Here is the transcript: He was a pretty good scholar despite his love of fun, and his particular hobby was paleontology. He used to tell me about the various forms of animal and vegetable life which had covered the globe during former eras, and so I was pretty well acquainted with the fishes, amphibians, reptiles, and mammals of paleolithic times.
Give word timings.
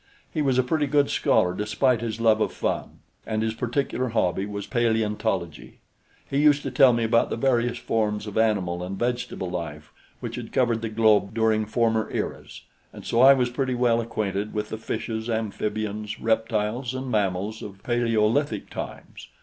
He 0.33 0.41
was 0.41 0.57
a 0.57 0.63
pretty 0.63 0.87
good 0.87 1.11
scholar 1.11 1.53
despite 1.53 2.01
his 2.01 2.19
love 2.19 2.41
of 2.41 2.51
fun, 2.51 3.01
and 3.23 3.43
his 3.43 3.53
particular 3.53 4.09
hobby 4.09 4.47
was 4.47 4.65
paleontology. 4.65 5.77
He 6.27 6.39
used 6.39 6.63
to 6.63 6.71
tell 6.71 6.91
me 6.91 7.03
about 7.03 7.29
the 7.29 7.35
various 7.37 7.77
forms 7.77 8.25
of 8.25 8.35
animal 8.35 8.81
and 8.81 8.97
vegetable 8.97 9.51
life 9.51 9.91
which 10.19 10.37
had 10.37 10.51
covered 10.51 10.81
the 10.81 10.89
globe 10.89 11.35
during 11.35 11.67
former 11.67 12.09
eras, 12.11 12.61
and 12.91 13.05
so 13.05 13.21
I 13.21 13.35
was 13.35 13.51
pretty 13.51 13.75
well 13.75 14.01
acquainted 14.01 14.55
with 14.55 14.69
the 14.69 14.77
fishes, 14.79 15.29
amphibians, 15.29 16.19
reptiles, 16.19 16.95
and 16.95 17.11
mammals 17.11 17.61
of 17.61 17.83
paleolithic 17.83 18.71
times. 18.71 19.27